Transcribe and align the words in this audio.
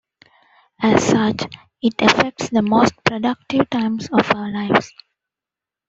As 0.81 1.03
such, 1.03 1.43
it 1.83 2.01
affects 2.01 2.49
the 2.49 2.63
most 2.63 2.93
productive 3.03 3.69
times 3.69 4.09
of 4.11 4.31
our 4.35 4.49
lives. 4.51 4.91